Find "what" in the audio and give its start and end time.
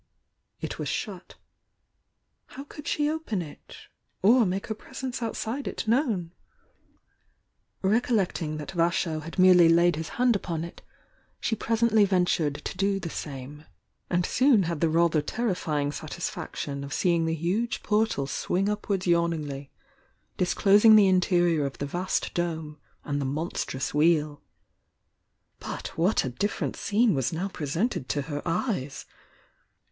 25.95-26.25